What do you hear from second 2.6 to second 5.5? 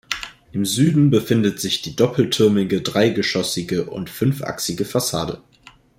dreigeschoßige und fünfachsige Fassade.